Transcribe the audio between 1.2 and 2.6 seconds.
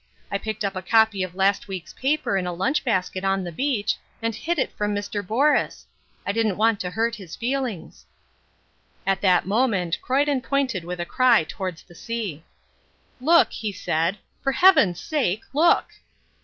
of last week's paper in a